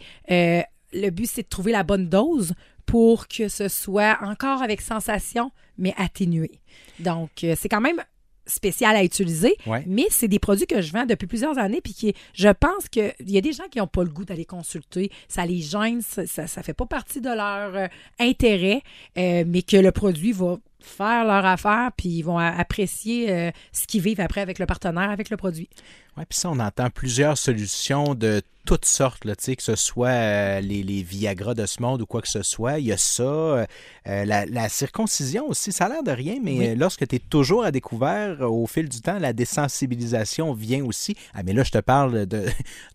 Le 0.93 1.09
but, 1.09 1.27
c'est 1.27 1.43
de 1.43 1.47
trouver 1.49 1.71
la 1.71 1.83
bonne 1.83 2.07
dose 2.09 2.53
pour 2.85 3.27
que 3.27 3.47
ce 3.47 3.67
soit 3.67 4.17
encore 4.21 4.61
avec 4.61 4.81
sensation, 4.81 5.51
mais 5.77 5.93
atténué. 5.97 6.51
Donc, 6.99 7.43
euh, 7.43 7.55
c'est 7.57 7.69
quand 7.69 7.81
même 7.81 8.01
spécial 8.45 8.93
à 8.97 9.05
utiliser, 9.05 9.55
Ouais. 9.65 9.85
mais 9.87 10.05
c'est 10.09 10.27
des 10.27 10.37
produits 10.37 10.67
que 10.67 10.81
je 10.81 10.91
vends 10.91 11.05
depuis 11.05 11.27
plusieurs 11.27 11.57
années, 11.57 11.79
puis 11.81 11.93
qui, 11.93 12.13
je 12.33 12.49
pense 12.49 12.89
qu'il 12.89 13.13
y 13.25 13.37
a 13.37 13.41
des 13.41 13.53
gens 13.53 13.63
qui 13.71 13.79
n'ont 13.79 13.87
pas 13.87 14.03
le 14.03 14.09
goût 14.09 14.25
d'aller 14.25 14.43
consulter, 14.43 15.09
ça 15.29 15.45
les 15.45 15.61
gêne, 15.61 16.01
ça, 16.01 16.25
ça 16.27 16.61
fait 16.61 16.73
pas 16.73 16.85
partie 16.85 17.21
de 17.21 17.29
leur 17.29 17.73
euh, 17.73 17.87
intérêt, 18.19 18.81
euh, 19.17 19.45
mais 19.47 19.61
que 19.61 19.77
le 19.77 19.93
produit 19.93 20.33
va 20.33 20.57
faire 20.83 21.25
leur 21.25 21.45
affaire, 21.45 21.91
puis 21.97 22.09
ils 22.09 22.21
vont 22.21 22.37
apprécier 22.37 23.31
euh, 23.31 23.51
ce 23.71 23.87
qu'ils 23.87 24.01
vivent 24.01 24.21
après 24.21 24.41
avec 24.41 24.59
le 24.59 24.65
partenaire, 24.65 25.09
avec 25.09 25.29
le 25.29 25.37
produit. 25.37 25.69
Ouais, 26.17 26.25
puis 26.29 26.37
ça, 26.37 26.49
on 26.51 26.59
entend 26.59 26.89
plusieurs 26.91 27.37
solutions 27.39 28.13
de 28.13 28.41
toutes 28.65 28.85
sortes, 28.85 29.25
là, 29.25 29.35
que 29.35 29.61
ce 29.63 29.75
soit 29.75 30.07
euh, 30.09 30.61
les, 30.61 30.83
les 30.83 31.01
Viagra 31.03 31.53
de 31.53 31.65
ce 31.65 31.81
monde 31.81 32.01
ou 32.01 32.05
quoi 32.05 32.21
que 32.21 32.29
ce 32.29 32.43
soit. 32.43 32.79
Il 32.79 32.85
y 32.85 32.91
a 32.93 32.97
ça. 32.97 33.23
euh, 33.23 33.65
la, 34.05 34.45
la 34.45 34.69
circoncision 34.69 35.47
aussi, 35.49 35.71
ça 35.73 35.85
a 35.85 35.89
l'air 35.89 36.03
de 36.03 36.11
rien, 36.11 36.35
mais 36.41 36.57
Oui. 36.71 36.75
lorsque 36.75 37.05
tu 37.07 37.15
es 37.15 37.19
toujours 37.19 37.65
à 37.65 37.71
découvert, 37.71 38.39
au 38.41 38.65
fil 38.67 38.87
du 38.87 39.01
temps, 39.01 39.17
la 39.19 39.33
désensibilisation 39.33 40.53
vient 40.53 40.83
aussi. 40.85 41.15
Ah, 41.33 41.41
mais 41.43 41.51
là, 41.53 41.63
je 41.63 41.71
te 41.71 41.79
parle 41.79 42.25
de, 42.25 42.45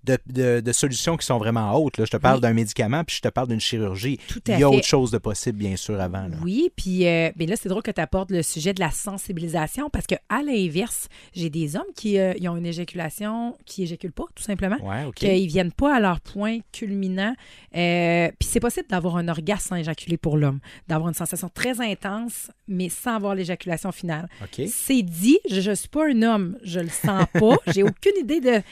de, 0.05 0.19
de- 0.27 0.61
de 0.61 0.73
solutions 0.73 1.17
qui 1.17 1.27
sont 1.27 1.39
vraiment 1.39 1.75
hautes. 1.75 1.99
Là. 1.99 2.05
Je 2.07 2.11
te 2.13 2.17
parle 2.17 2.37
Oui. 2.37 2.43
d'un 2.43 2.53
médicament, 2.55 3.05
puis 3.05 3.17
je 3.17 3.23
te 3.23 3.29
parle 3.29 3.49
d'une 3.49 3.61
chirurgie. 3.61 4.19
Tout 4.29 4.41
Il 4.47 4.55
à 4.55 4.59
y 4.59 4.65
a 4.65 4.71
fait. 4.71 4.77
autre 4.77 4.87
chose 4.87 5.11
de 5.11 5.19
possible, 5.19 5.59
bien 5.59 5.77
sûr, 5.77 6.01
avant. 6.01 6.29
Là. 6.29 6.37
Oui, 6.43 6.71
puis 6.77 7.01
ben 7.01 7.49
là, 7.49 7.57
c'est 7.61 7.69
drôle 7.69 7.78
que 7.83 7.91
tu 7.91 8.01
apportes 8.01 8.31
le 8.31 8.43
sujet 8.43 8.73
de 8.73 8.81
la 8.81 8.91
sensibilisation 8.91 9.91
parce 9.91 10.07
que 10.07 10.15
à 10.29 10.43
l'inverse, 10.43 11.09
j'ai 11.33 11.51
des 11.51 11.77
hommes 11.77 11.91
qui 11.95 12.19
euh, 12.19 12.35
ils 12.39 12.49
ont 12.49 12.57
une 12.57 12.67
éjaculation 12.67 13.57
qui 13.65 13.83
éjaculent 13.83 14.13
pas, 14.13 14.25
tout 14.35 14.43
simplement. 14.43 14.77
Ouais, 14.83 15.05
OK. 15.05 15.15
qu'ils 15.15 15.47
viennent 15.47 15.73
pas 15.73 15.97
à 15.97 16.01
leur 16.01 16.21
point 16.21 16.59
culminant. 16.73 17.35
Euh, 17.77 18.31
Puis 18.39 18.49
c'est 18.49 18.61
possible 18.61 18.87
d'avoir 18.89 19.17
un 19.17 19.29
orgasme 19.29 19.69
sans 19.69 19.77
éjaculer 19.77 20.17
pour 20.17 20.37
l'homme, 20.37 20.61
d'avoir 20.87 21.09
une 21.09 21.15
sensation 21.15 21.49
très 21.53 21.81
intense, 21.81 22.51
mais 22.67 22.89
sans 22.89 23.17
avoir 23.17 23.35
l'éjaculation 23.35 23.93
finale. 23.93 24.29
C'est 24.67 25.03
dit, 25.03 25.39
je 25.51 25.69
ne 25.69 25.75
suis 25.75 25.89
pas 25.89 26.09
un 26.09 26.23
homme, 26.23 26.57
je 26.63 26.81
le 26.81 26.89
sens 26.89 27.27
pas, 27.33 27.57
j'ai 27.69 27.83
aucune 27.83 28.17
idée 28.21 28.41
de... 28.41 28.63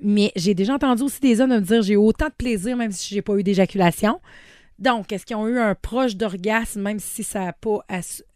Mais 0.00 0.32
j'ai 0.36 0.54
déjà 0.54 0.74
entendu 0.74 1.02
aussi 1.02 1.20
des 1.20 1.40
hommes 1.40 1.50
me 1.50 1.60
dire 1.60 1.82
j'ai 1.82 1.96
autant 1.96 2.26
de 2.26 2.34
plaisir 2.36 2.76
même 2.76 2.92
si 2.92 3.14
j'ai 3.14 3.22
pas 3.22 3.34
eu 3.36 3.42
d'éjaculation. 3.42 4.20
Donc, 4.78 5.12
est-ce 5.12 5.24
qu'ils 5.24 5.36
ont 5.36 5.46
eu 5.46 5.58
un 5.58 5.74
proche 5.74 6.16
d'orgasme 6.16 6.82
même 6.82 6.98
si 6.98 7.22
ça 7.22 7.44
n'a 7.44 7.52
pas 7.52 7.84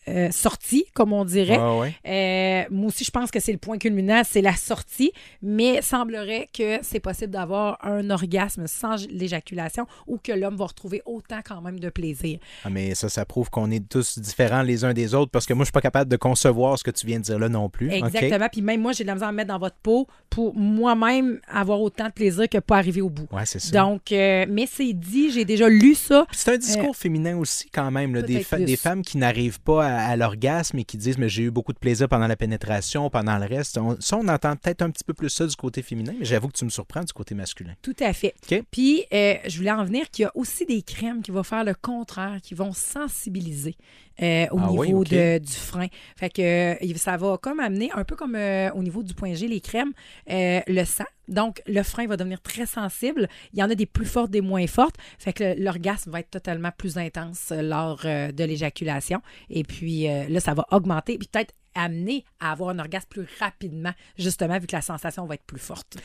euh, 0.08 0.30
sorti, 0.30 0.86
comme 0.94 1.12
on 1.12 1.24
dirait? 1.24 1.58
Ouais. 1.58 1.94
Euh, 2.06 2.64
moi 2.70 2.88
aussi, 2.88 3.04
je 3.04 3.10
pense 3.10 3.30
que 3.30 3.40
c'est 3.40 3.52
le 3.52 3.58
point 3.58 3.78
culminant, 3.78 4.22
c'est 4.24 4.40
la 4.42 4.54
sortie, 4.56 5.12
mais 5.42 5.82
semblerait 5.82 6.48
que 6.52 6.78
c'est 6.82 7.00
possible 7.00 7.30
d'avoir 7.32 7.78
un 7.84 8.08
orgasme 8.10 8.66
sans 8.66 9.06
l'éjaculation 9.10 9.86
ou 10.06 10.18
que 10.18 10.32
l'homme 10.32 10.56
va 10.56 10.66
retrouver 10.66 11.02
autant 11.06 11.40
quand 11.44 11.60
même 11.60 11.78
de 11.80 11.90
plaisir. 11.90 12.38
Ah, 12.64 12.70
mais 12.70 12.94
ça, 12.94 13.08
ça 13.08 13.24
prouve 13.24 13.50
qu'on 13.50 13.70
est 13.70 13.86
tous 13.88 14.18
différents 14.18 14.62
les 14.62 14.84
uns 14.84 14.92
des 14.94 15.14
autres 15.14 15.30
parce 15.30 15.46
que 15.46 15.52
moi, 15.54 15.64
je 15.64 15.66
suis 15.66 15.72
pas 15.72 15.80
capable 15.80 16.10
de 16.10 16.16
concevoir 16.16 16.78
ce 16.78 16.84
que 16.84 16.90
tu 16.90 17.06
viens 17.06 17.18
de 17.18 17.24
dire 17.24 17.38
là 17.38 17.48
non 17.48 17.68
plus. 17.68 17.90
Exactement. 17.92 18.48
Puis 18.50 18.62
même 18.62 18.80
moi, 18.80 18.92
j'ai 18.92 19.04
de 19.04 19.08
la 19.08 19.14
misère 19.14 19.28
à 19.28 19.32
me 19.32 19.36
mettre 19.36 19.48
dans 19.48 19.58
votre 19.58 19.76
peau 19.82 20.06
pour 20.30 20.54
moi-même 20.56 21.40
avoir 21.48 21.80
autant 21.80 22.06
de 22.06 22.12
plaisir 22.12 22.48
que 22.48 22.58
pas 22.58 22.76
arriver 22.78 23.00
au 23.00 23.10
bout. 23.10 23.26
Ouais, 23.32 23.44
c'est 23.46 23.58
ça. 23.58 23.70
Donc, 23.78 24.12
euh, 24.12 24.46
mais 24.48 24.66
c'est 24.70 24.92
dit, 24.92 25.30
j'ai 25.30 25.44
déjà 25.44 25.68
lu 25.68 25.94
ça. 25.94 26.26
C'est 26.32 26.52
un 26.54 26.56
discours 26.58 26.96
féminin 26.96 27.36
aussi, 27.36 27.68
quand 27.70 27.90
même, 27.90 28.14
là, 28.14 28.22
des, 28.22 28.34
peut-être 28.34 28.46
fa- 28.46 28.56
plus. 28.56 28.64
des 28.64 28.76
femmes 28.76 29.02
qui 29.02 29.18
n'arrivent 29.18 29.60
pas 29.60 29.86
à, 29.86 29.97
à, 29.98 30.16
l'orgasme 30.16 30.78
et 30.78 30.84
qui 30.84 30.96
disent 30.96 31.18
mais 31.18 31.28
j'ai 31.28 31.44
eu 31.44 31.50
beaucoup 31.50 31.72
de 31.72 31.78
plaisir 31.78 32.08
pendant 32.08 32.26
la 32.26 32.36
pénétration, 32.36 33.10
pendant 33.10 33.38
le 33.38 33.46
reste. 33.46 33.78
On, 33.78 33.96
ça, 34.00 34.16
on 34.16 34.28
entend 34.28 34.56
peut-être 34.56 34.82
un 34.82 34.90
petit 34.90 35.04
peu 35.04 35.14
plus 35.14 35.28
ça 35.28 35.46
du 35.46 35.56
côté 35.56 35.82
féminin, 35.82 36.14
mais 36.18 36.24
j'avoue 36.24 36.48
que 36.48 36.56
tu 36.56 36.64
me 36.64 36.70
surprends 36.70 37.02
du 37.02 37.12
côté 37.12 37.34
masculin. 37.34 37.74
Tout 37.82 37.96
à 38.00 38.12
fait. 38.12 38.34
Puis, 38.70 39.04
euh, 39.12 39.34
je 39.46 39.58
voulais 39.58 39.70
en 39.70 39.84
venir 39.84 40.10
qu'il 40.10 40.24
y 40.24 40.26
a 40.26 40.32
aussi 40.34 40.66
des 40.66 40.82
crèmes 40.82 41.22
qui 41.22 41.30
vont 41.30 41.42
faire 41.42 41.64
le 41.64 41.74
contraire, 41.74 42.40
qui 42.42 42.54
vont 42.54 42.72
sensibiliser 42.72 43.76
euh, 44.22 44.46
au 44.50 44.58
Ah 44.60 44.70
oui, 44.72 44.88
niveau 44.88 45.04
de- 45.04 45.38
du 45.38 45.52
frein. 45.52 45.86
Fait 46.16 46.30
que 46.30 46.42
euh, 46.82 46.94
ça 46.96 47.16
va 47.16 47.38
comme 47.38 47.60
amener, 47.60 47.90
un 47.94 48.04
peu 48.04 48.16
comme 48.16 48.34
euh, 48.34 48.70
au 48.72 48.82
niveau 48.82 49.02
du 49.02 49.14
point 49.14 49.34
G, 49.34 49.46
les 49.48 49.60
crèmes, 49.60 49.92
euh, 50.30 50.60
le 50.66 50.84
sang. 50.84 51.04
Donc, 51.28 51.62
le 51.66 51.82
frein 51.82 52.06
va 52.06 52.16
devenir 52.16 52.40
très 52.40 52.66
sensible. 52.66 53.28
Il 53.52 53.58
y 53.58 53.62
en 53.62 53.70
a 53.70 53.74
des 53.74 53.86
plus 53.86 54.06
fortes, 54.06 54.30
des 54.30 54.40
moins 54.40 54.66
fortes. 54.66 54.96
Fait 55.18 55.32
que 55.32 55.60
l'orgasme 55.62 56.10
va 56.10 56.20
être 56.20 56.30
totalement 56.30 56.70
plus 56.76 56.96
intense 56.96 57.52
lors 57.54 57.98
de 58.02 58.44
l'éjaculation. 58.44 59.20
Et 59.50 59.62
puis, 59.62 60.04
là, 60.06 60.40
ça 60.40 60.54
va 60.54 60.64
augmenter. 60.70 61.18
Puis 61.18 61.28
peut-être 61.30 61.54
amener 61.74 62.24
à 62.40 62.50
avoir 62.52 62.70
un 62.70 62.78
orgasme 62.78 63.06
plus 63.10 63.26
rapidement, 63.38 63.92
justement, 64.18 64.58
vu 64.58 64.66
que 64.66 64.74
la 64.74 64.80
sensation 64.82 65.26
va 65.26 65.34
être 65.34 65.44
plus 65.44 65.60
forte. 65.60 65.98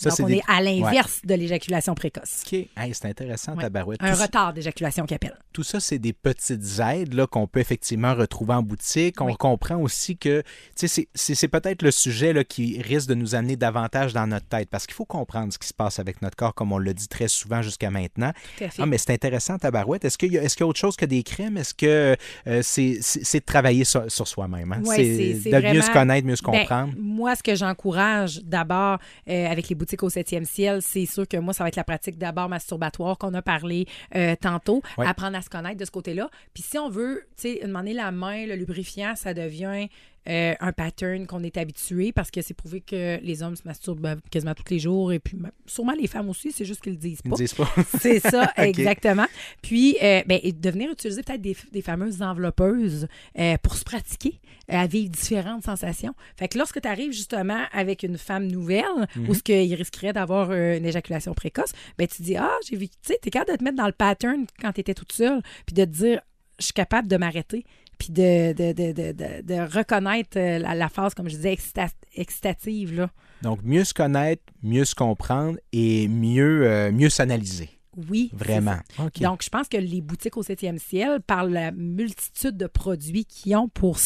Ça, 0.00 0.08
Donc, 0.10 0.20
on 0.20 0.26
des- 0.28 0.36
est 0.36 0.42
à 0.48 0.62
l'inverse 0.62 1.20
de 1.24 1.34
l'éjaculation 1.34 1.94
précoce. 1.94 2.42
OK. 2.46 2.52
Hey, 2.76 2.94
c'est 2.94 3.04
intéressant, 3.06 3.54
Ouais. 3.54 3.62
tabarouette. 3.64 4.02
Un 4.02 4.14
Tout- 4.14 4.22
retard 4.22 4.52
d'éjaculation 4.54 5.04
qui 5.04 5.12
appelle. 5.14 5.36
tout 5.52 5.62
ça, 5.62 5.78
c'est 5.78 5.98
des 5.98 6.12
petites 6.14 6.78
aides 6.80 7.26
qu'on 7.26 7.46
peut 7.46 7.60
effectivement 7.60 8.14
retrouver 8.14 8.54
en 8.54 8.62
boutique. 8.62 9.20
On 9.20 9.26
Oui. 9.26 9.36
comprend 9.36 9.76
aussi 9.76 10.16
que 10.16 10.42
c'est- 10.74 11.48
peut-être 11.48 11.82
le 11.82 11.90
sujet 11.90 12.32
là, 12.32 12.44
qui 12.44 12.80
risque 12.80 13.08
de 13.08 13.14
nous 13.14 13.34
amener 13.34 13.56
davantage 13.56 14.12
dans 14.14 14.26
notre 14.26 14.46
tête 14.46 14.70
parce 14.70 14.86
qu'il 14.86 14.94
faut 14.94 15.04
comprendre 15.04 15.52
ce 15.52 15.58
qui 15.58 15.68
se 15.68 15.74
passe 15.74 15.98
avec 15.98 16.22
notre 16.22 16.36
corps, 16.36 16.54
comme 16.54 16.72
on 16.72 16.78
l'a 16.78 16.92
dit 16.94 17.08
très 17.08 17.28
souvent 17.28 17.60
jusqu'à 17.60 17.90
maintenant. 17.90 18.32
Tout 18.56 18.64
à 18.64 18.68
fait. 18.70 18.82
Ah, 18.82 18.86
mais 18.86 18.96
c'est 18.96 19.10
intéressant, 19.12 19.58
Tabarouette. 19.58 20.04
Est-ce 20.06 20.16
qu'il 20.16 20.32
y, 20.32 20.38
a- 20.38 20.42
est-ce 20.42 20.56
qu'il 20.56 20.64
y 20.64 20.66
a 20.66 20.68
autre 20.68 20.78
chose 20.80 20.96
que 20.96 21.04
des 21.04 21.22
crèmes? 21.22 21.56
Est-ce 21.56 21.74
que 21.74 22.16
euh, 22.46 22.60
c'est 22.62 22.94
de 23.34 23.44
travailler 23.44 23.84
sur, 23.84 24.10
sur 24.10 24.26
soi-même? 24.26 24.72
hein? 24.72 24.82
Ouais, 24.84 24.96
c'est 25.42 25.50
de 25.50 25.72
mieux 25.74 25.82
se 25.82 25.90
connaître, 25.90 26.26
mieux 26.26 26.36
se 26.36 26.42
Ben, 26.42 26.52
comprendre. 26.60 26.94
moi, 26.98 27.34
ce 27.36 27.42
que 27.42 27.54
j'encourage 27.54 28.40
d'abord 28.44 28.98
euh, 29.28 29.46
avec 29.50 29.68
les 29.68 29.74
boutiques 29.74 29.89
au 30.02 30.08
7e 30.08 30.44
ciel, 30.44 30.80
c'est 30.82 31.06
sûr 31.06 31.26
que 31.28 31.36
moi, 31.36 31.52
ça 31.54 31.64
va 31.64 31.68
être 31.68 31.76
la 31.76 31.84
pratique 31.84 32.18
d'abord 32.18 32.48
masturbatoire 32.48 33.18
qu'on 33.18 33.34
a 33.34 33.42
parlé 33.42 33.86
euh, 34.14 34.34
tantôt, 34.40 34.82
Ouais. 34.98 35.06
apprendre 35.06 35.36
à 35.36 35.42
se 35.42 35.48
connaître 35.50 35.76
de 35.78 35.84
ce 35.84 35.90
côté-là. 35.90 36.30
Puis 36.54 36.62
si 36.62 36.78
on 36.78 36.88
veut, 36.88 37.22
tu 37.36 37.54
sais, 37.54 37.60
demander 37.64 37.92
la 37.92 38.10
main, 38.12 38.46
le 38.46 38.54
lubrifiant, 38.56 39.14
ça 39.16 39.34
devient 39.34 39.88
euh, 40.28 40.54
un 40.60 40.72
pattern 40.72 41.26
qu'on 41.26 41.42
est 41.42 41.56
habitué 41.56 42.12
parce 42.12 42.30
que 42.30 42.42
c'est 42.42 42.54
prouvé 42.54 42.80
que 42.82 43.18
les 43.22 43.42
hommes 43.42 43.56
se 43.56 43.62
masturbent 43.64 44.04
euh, 44.06 44.16
quasiment 44.30 44.54
tous 44.54 44.70
les 44.70 44.78
jours 44.78 45.12
et 45.12 45.18
puis 45.18 45.36
même- 45.36 45.50
sûrement 45.66 45.92
les 45.92 46.06
femmes 46.06 46.28
aussi, 46.28 46.52
c'est 46.52 46.64
juste 46.66 46.82
qu'ils 46.82 46.92
le 46.92 46.98
disent 46.98 47.20
Ils 47.24 47.30
pas. 47.30 47.36
ne 47.36 47.40
disent 47.40 47.54
pas. 47.54 47.68
C'est 47.98 48.20
ça, 48.20 48.52
exactement. 48.58 49.26
Puis, 49.62 49.96
euh, 50.02 50.22
ben, 50.26 50.38
et 50.42 50.52
de 50.52 50.70
venir 50.70 50.90
utiliser 50.90 51.22
peut-être 51.22 51.40
des, 51.40 51.56
des 51.72 51.82
fameuses 51.82 52.20
enveloppeuses 52.22 53.08
euh, 53.38 53.56
pour 53.62 53.74
se 53.76 53.84
pratiquer 53.84 54.40
à 54.68 54.86
vivre 54.86 55.10
différentes 55.10 55.64
sensations. 55.64 56.14
Fait 56.38 56.48
que 56.48 56.58
lorsque 56.58 56.80
tu 56.80 56.86
arrives 56.88 57.12
justement 57.12 57.64
avec 57.72 58.02
une 58.02 58.18
femme 58.18 58.46
nouvelle, 58.46 58.84
Mhm. 59.16 59.28
où 59.30 59.34
ce 59.34 59.42
qu'il 59.42 59.74
risquerait 59.74 60.12
d'avoir 60.12 60.52
une 60.52 60.84
éjaculation 60.84 61.32
précoce, 61.34 61.72
ben 61.98 62.06
tu 62.06 62.22
dis, 62.22 62.36
ah, 62.36 62.52
j'ai 62.68 62.76
vu, 62.76 62.88
tu 62.88 62.94
sais, 63.02 63.18
t'es 63.20 63.30
capable 63.30 63.52
de 63.52 63.56
te 63.56 63.64
mettre 63.64 63.76
dans 63.76 63.86
le 63.86 63.92
pattern 63.92 64.46
quand 64.60 64.72
tu 64.72 64.80
étais 64.80 64.94
toute 64.94 65.12
seule, 65.12 65.40
puis 65.66 65.74
de 65.74 65.84
te 65.84 65.90
dire, 65.90 66.20
je 66.58 66.64
suis 66.66 66.72
capable 66.74 67.08
de 67.08 67.16
m'arrêter, 67.16 67.64
puis 68.00 68.12
de, 68.12 68.52
de, 68.54 68.72
de, 68.72 69.42
de, 69.42 69.76
reconnaître 69.76 70.38
euh, 70.38 70.58
la, 70.58 70.88
phase, 70.88 71.12
comme 71.12 71.28
je 71.28 71.36
disais, 71.36 71.54
excita- 71.54 71.92
excitative, 72.16 72.94
là. 72.94 73.10
Donc, 73.42 73.60
mieux 73.62 73.84
se 73.84 73.92
connaître, 73.92 74.42
mieux 74.62 74.86
se 74.86 74.94
comprendre 74.94 75.58
et 75.72 76.08
mieux, 76.08 76.66
euh, 76.66 76.90
mieux 76.92 77.10
s'analyser. 77.10 77.68
Oui. 78.08 78.30
Vraiment. 78.32 78.78
Donc, 79.20 79.42
je 79.42 79.48
pense 79.48 79.68
que 79.68 79.76
les 79.76 80.00
boutiques 80.00 80.36
au 80.36 80.42
7e 80.42 80.78
ciel, 80.78 81.20
par 81.20 81.44
la 81.44 81.72
multitude 81.72 82.56
de 82.56 82.66
produits 82.66 83.24
qu'ils 83.24 83.56
ont 83.56 83.68
pour 83.68 83.98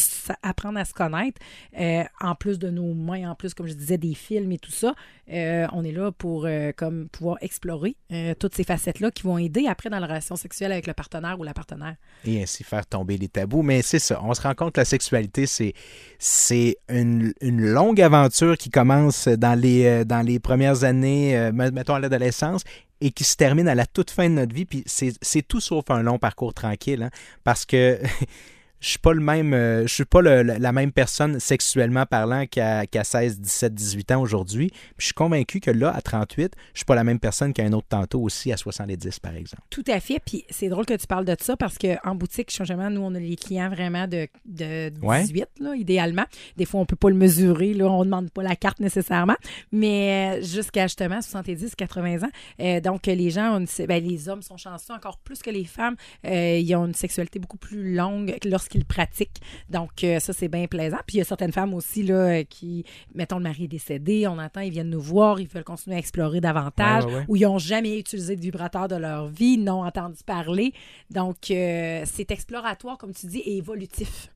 apprendre 0.43 0.79
à 0.79 0.85
se 0.85 0.93
connaître, 0.93 1.41
euh, 1.79 2.05
en 2.21 2.35
plus 2.35 2.59
de 2.59 2.71
nos 2.71 2.95
mains, 2.95 3.31
en 3.31 3.35
plus, 3.35 3.55
comme 3.55 3.67
je 3.67 3.75
disais, 3.75 3.99
des 3.99 4.15
films 4.15 4.53
et 4.53 4.59
tout 4.59 4.71
ça, 4.71 4.95
euh, 5.33 5.67
on 5.73 5.85
est 5.85 5.93
là 5.93 6.13
pour 6.13 6.47
euh, 6.47 6.73
comme 6.77 7.09
pouvoir 7.09 7.39
explorer 7.41 7.97
toutes 8.39 8.55
ces 8.55 8.63
facettes-là 8.63 9.11
qui 9.11 9.25
vont 9.25 9.39
aider 9.39 9.67
après 9.67 9.91
dans 9.91 9.99
la 9.99 10.07
relation 10.07 10.37
sexuelle 10.37 10.71
avec 10.71 10.87
le 10.87 10.95
partenaire 10.95 11.39
ou 11.41 11.43
la 11.43 11.53
partenaire. 11.53 11.97
et 12.25 12.43
ainsi 12.43 12.63
faire 12.63 12.87
tomber 12.87 13.17
les 13.17 13.29
tabous. 13.29 13.63
Mais 13.63 13.83
c'est 13.83 13.99
ça, 13.99 14.21
on 14.23 14.33
se 14.35 14.41
rend 14.41 14.55
compte 14.55 14.73
que 14.73 14.81
la 14.81 14.85
sexualité, 14.85 15.47
c'est, 15.47 15.75
c'est 16.19 16.77
une, 16.89 17.33
une 17.41 17.61
longue 17.61 18.01
aventure 18.01 18.57
qui 18.57 18.71
commence 18.71 19.27
dans 19.27 19.59
les, 19.59 20.05
dans 20.05 20.25
les 20.25 20.39
premières 20.39 20.85
années, 20.85 21.51
mettons 21.53 21.95
à 21.95 22.01
l'adolescence, 22.01 22.63
et 23.01 23.11
qui 23.11 23.25
se 23.25 23.37
termine 23.37 23.69
à 23.69 23.75
la 23.75 23.87
toute 23.87 24.11
fin 24.11 24.29
de 24.29 24.35
notre 24.35 24.55
vie. 24.55 24.65
Puis 24.65 24.85
c'est, 24.87 25.43
tout 25.47 25.61
sauf 25.61 25.91
un 25.91 26.03
long 26.03 26.19
parcours 26.19 26.55
tranquille, 26.55 27.03
hein, 27.03 27.11
parce 27.45 27.65
que 27.65 28.01
je 28.85 28.91
suis 28.91 28.99
pas 28.99 29.15
le 29.15 29.21
même, 29.21 29.55
euh, 29.55 29.87
je 29.87 29.95
suis 29.95 30.05
pas 30.05 30.21
le- 30.21 30.43
la 30.43 30.73
même 30.73 30.93
personne 30.93 31.41
sexuellement 31.41 32.05
parlant 32.05 32.45
qu'à, 32.47 32.87
qu'à 32.87 33.03
16, 33.03 33.41
17, 33.41 33.73
18 33.75 34.11
ans 34.13 34.21
aujourd'hui. 34.21 34.71
Je 34.99 35.07
suis 35.07 35.15
convaincu 35.15 35.59
que 35.61 35.71
là, 35.71 35.91
à 35.91 36.03
38, 36.03 36.53
je 36.75 36.81
suis 36.81 36.85
pas 36.85 36.95
la 36.95 37.03
même 37.03 37.19
personne 37.19 37.55
qu'à 37.55 37.63
un 37.65 37.73
autre 37.73 37.87
tantôt 37.89 38.21
aussi 38.21 38.53
à 38.53 38.59
70, 38.59 39.21
par 39.21 39.35
exemple. 39.37 39.63
Tout 39.71 39.85
à 39.89 40.01
fait. 40.01 40.21
Puis 40.25 40.45
c'est 40.51 40.69
drôle 40.69 40.85
que 40.85 40.93
tu 40.93 41.07
parles 41.07 41.25
de 41.25 41.35
ça 41.41 41.57
parce 41.57 41.79
qu'en 41.79 42.15
boutique, 42.15 42.51
changement, 42.51 42.91
nous, 42.91 43.01
on 43.01 43.15
a 43.15 43.19
les 43.19 43.37
clients 43.37 43.71
vraiment 43.71 44.07
de, 44.07 44.29
de 44.45 44.91
18, 44.91 45.03
Ouais. 45.03 45.47
là, 45.61 45.75
idéalement. 45.77 46.25
Des 46.59 46.67
fois, 46.67 46.81
on 46.81 46.85
peut 46.85 46.95
pas 46.95 47.09
le 47.09 47.17
mesurer. 47.17 47.73
Là, 47.73 47.87
on 47.91 48.01
ne 48.01 48.05
demande 48.05 48.31
pas 48.33 48.43
la 48.43 48.55
carte 48.55 48.81
nécessairement. 48.81 49.37
Mais 49.73 50.39
euh, 50.41 50.43
jusqu'à 50.43 50.87
justement 50.89 51.23
70, 51.23 51.75
80 51.75 52.25
ans. 52.25 52.31
Euh, 52.61 52.81
donc, 52.83 53.07
les 53.07 53.31
gens, 53.31 53.57
ont 53.57 53.61
une- 53.61 53.87
ben, 53.87 54.05
les 54.05 54.29
hommes 54.29 54.43
sont 54.43 54.59
chanceux 54.59 54.93
encore 54.93 55.17
plus 55.19 55.41
que 55.43 55.51
les 55.51 55.65
femmes. 55.65 55.97
Euh, 56.27 56.59
ils 56.59 56.75
ont 56.77 56.85
une 56.85 56.93
sexualité 56.95 57.39
beaucoup 57.39 57.57
plus 57.57 57.95
longue 57.95 58.37
lorsqu'ils 58.45 58.74
pratiquent. 58.83 59.41
Donc, 59.71 60.03
euh, 60.03 60.19
ça, 60.19 60.33
c'est 60.33 60.49
bien 60.49 60.67
plaisant. 60.67 60.97
Puis, 61.07 61.17
il 61.17 61.19
y 61.19 61.21
a 61.21 61.25
certaines 61.25 61.53
femmes 61.53 61.75
aussi 61.75 62.03
là, 62.03 62.15
euh, 62.15 62.43
qui, 62.45 62.85
mettons, 63.15 63.37
le 63.37 63.43
mari 63.45 63.65
est 63.65 63.69
décédé, 63.69 64.27
on 64.27 64.39
entend, 64.39 64.61
ils 64.63 64.71
viennent 64.73 64.91
nous 64.91 65.01
voir, 65.01 65.41
ils 65.41 65.47
veulent 65.47 65.63
continuer 65.65 65.97
à 65.97 65.99
explorer 65.99 66.41
davantage 66.41 67.05
Ouais, 67.05 67.11
ouais, 67.13 67.19
ouais. 67.19 67.25
ou 67.29 67.37
ils 67.37 67.43
n'ont 67.43 67.59
jamais 67.59 67.99
utilisé 67.99 68.35
de 68.35 68.41
vibrateur 68.41 68.89
de 68.89 68.97
leur 68.97 69.29
vie, 69.29 69.59
n'ont 69.59 69.85
entendu 69.85 70.19
parler. 70.27 70.73
Donc, 71.11 71.51
euh, 71.51 72.03
c'est 72.07 72.31
exploratoire, 72.31 72.99
comme 72.99 73.13
tu 73.13 73.27
dis, 73.27 73.39
et 73.41 73.59
évolutif. 73.59 74.31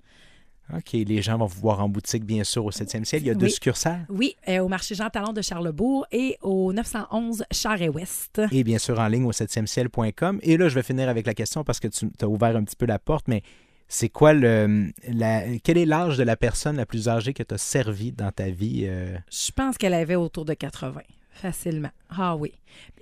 OK, 0.74 0.92
les 0.92 1.22
gens 1.22 1.38
vont 1.38 1.46
vous 1.46 1.60
voir 1.60 1.82
en 1.82 1.88
boutique, 1.88 2.24
bien 2.26 2.44
sûr, 2.44 2.62
au 2.62 2.70
7e 2.70 3.02
ciel. 3.04 3.22
Il 3.22 3.28
y 3.28 3.30
a 3.30 3.34
deux 3.34 3.48
succursales. 3.48 4.04
Oui, 4.10 4.36
euh, 4.48 4.58
au 4.58 4.68
marché 4.68 4.94
Jean 4.94 5.08
Talon 5.08 5.32
de 5.32 5.40
Charlebourg 5.40 6.06
et 6.12 6.36
au 6.42 6.74
911 6.74 7.44
Charest-Ouest. 7.50 8.42
Et 8.52 8.64
bien 8.64 8.76
sûr 8.76 8.98
en 8.98 9.08
ligne 9.08 9.24
au 9.24 9.32
7e 9.32 9.66
ciel.com. 9.66 10.38
Et 10.42 10.58
là, 10.58 10.68
je 10.68 10.74
vais 10.74 10.82
finir 10.82 11.08
avec 11.08 11.26
la 11.26 11.32
question 11.32 11.64
parce 11.64 11.80
que 11.80 11.88
tu 11.88 12.06
as 12.20 12.28
ouvert 12.28 12.54
un 12.54 12.64
petit 12.64 12.76
peu 12.76 12.84
la 12.84 12.98
porte, 12.98 13.28
mais 13.28 13.42
c'est 13.88 14.08
quoi 14.10 14.32
le. 14.34 14.90
La, 15.08 15.42
quel 15.64 15.78
est 15.78 15.86
l'âge 15.86 16.18
de 16.18 16.22
la 16.22 16.36
personne 16.36 16.76
la 16.76 16.86
plus 16.86 17.08
âgée 17.08 17.32
que 17.32 17.42
tu 17.42 17.54
as 17.54 17.58
servi 17.58 18.12
dans 18.12 18.30
ta 18.30 18.50
vie? 18.50 18.84
euh? 18.86 19.16
Je 19.30 19.50
pense 19.52 19.78
qu'elle 19.78 19.94
avait 19.94 20.14
autour 20.14 20.44
de 20.44 20.54
80, 20.54 21.00
facilement. 21.30 21.90
Ah 22.10 22.36
oui. 22.36 22.52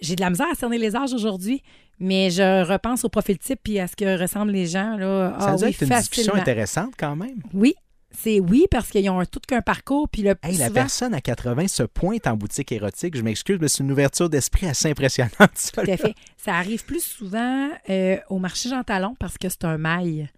J'ai 0.01 0.15
de 0.17 0.21
la 0.21 0.31
misère 0.31 0.47
à 0.51 0.55
cerner 0.55 0.79
les 0.79 0.95
âges 0.95 1.13
aujourd'hui, 1.13 1.63
mais 1.99 2.31
je 2.31 2.65
repense 2.65 3.05
au 3.05 3.09
profil 3.09 3.39
type 3.39 3.61
puis 3.63 3.79
à 3.81 3.87
ce 3.89 3.97
que 3.97 4.21
ressemblent 4.21 4.53
les 4.53 4.67
gens. 4.67 4.97
Là. 4.97 5.35
Ça 5.41 5.47
Ah 5.49 5.53
a 5.53 5.57
dû 5.57 5.65
oui, 5.65 5.71
être 5.71 5.83
une 5.83 5.89
discussion 5.89 6.35
intéressante 6.35 6.95
quand 6.99 7.17
même. 7.17 7.43
Oui, 7.53 7.75
c'est 8.19 8.41
oui, 8.41 8.67
parce 8.71 8.89
qu'ils 8.91 9.09
ont 9.11 9.21
un, 9.21 9.25
tout 9.27 9.41
qu'un 9.47 9.63
parcours. 9.63 10.09
Puis 10.09 10.23
le 10.23 10.35
Hey, 10.43 10.57
la 10.57 10.67
souvent- 10.69 10.75
personne 10.81 11.15
à 11.15 11.21
80 11.21 11.69
se 11.69 11.83
pointe 11.85 12.27
en 12.27 12.37
boutique 12.37 12.73
érotique. 12.73 13.17
Je 13.17 13.23
m'excuse, 13.23 13.59
mais 13.61 13.69
c'est 13.69 13.83
une 13.83 13.93
ouverture 13.93 14.29
d'esprit 14.31 14.67
assez 14.67 14.91
impressionnante. 14.91 15.33
ça, 15.55 15.83
Tout 15.83 15.91
à 15.91 15.97
fait. 15.97 16.15
Ça 16.37 16.55
arrive 16.55 16.85
plus 16.85 17.03
souvent 17.03 17.69
euh, 17.91 18.17
au 18.29 18.39
marché 18.39 18.69
Jean 18.69 18.83
Talon 18.83 19.15
parce 19.19 19.37
que 19.39 19.49
c'est 19.49 19.65
un 19.65 19.79
mail. 19.79 20.29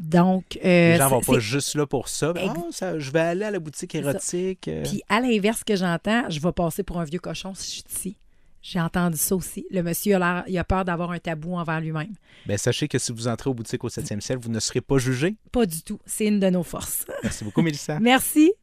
Donc, 0.00 0.58
euh, 0.64 0.92
Les 0.92 0.96
gens 0.98 1.08
vont 1.08 1.20
pas 1.20 1.38
juste 1.38 1.74
là 1.74 1.86
pour 1.86 2.08
ça. 2.08 2.32
Ex- 2.36 2.52
Ah, 2.56 2.60
ça, 2.70 2.98
je 2.98 3.10
vais 3.10 3.20
aller 3.20 3.44
à 3.44 3.50
la 3.50 3.58
boutique 3.58 3.94
érotique. 3.94 4.68
euh. 4.68 4.82
Puis 4.84 5.02
à 5.08 5.20
l'inverse 5.20 5.62
que 5.64 5.76
j'entends, 5.76 6.28
je 6.30 6.40
vais 6.40 6.52
passer 6.52 6.82
pour 6.82 7.00
un 7.00 7.04
vieux 7.04 7.18
cochon 7.18 7.52
si 7.54 7.66
je 7.66 7.70
suis 7.74 7.84
ici. 7.94 8.16
J'ai 8.66 8.80
entendu 8.80 9.18
ça 9.18 9.36
aussi. 9.36 9.66
Le 9.70 9.82
monsieur 9.82 10.16
a, 10.16 10.18
l'air- 10.18 10.44
il 10.48 10.56
a 10.56 10.64
peur 10.64 10.86
d'avoir 10.86 11.10
un 11.10 11.18
tabou 11.18 11.54
envers 11.54 11.82
lui-même. 11.82 12.14
Ben, 12.46 12.56
sachez 12.56 12.88
que 12.88 12.98
si 12.98 13.12
vous 13.12 13.28
entrez 13.28 13.50
aux 13.50 13.54
boutiques 13.54 13.84
au 13.84 13.90
7e 13.90 14.20
ciel, 14.22 14.38
vous 14.40 14.48
ne 14.48 14.58
serez 14.58 14.80
pas 14.80 14.96
jugé. 14.96 15.36
Pas 15.52 15.66
du 15.66 15.82
tout. 15.82 15.98
C'est 16.06 16.24
une 16.26 16.40
de 16.40 16.48
nos 16.48 16.62
forces. 16.62 17.04
Merci 17.22 17.44
beaucoup, 17.44 17.60
Mélissa. 17.60 17.98
Merci. 18.00 18.54